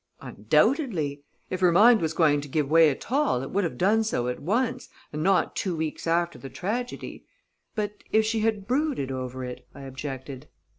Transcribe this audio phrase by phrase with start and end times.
[0.19, 1.21] "Undoubtedly.
[1.51, 4.27] If her mind was going to give way at all, it would have done so
[4.29, 7.27] at once, and not two weeks after the tragedy."
[7.75, 10.47] "But if she had brooded over it," I objected.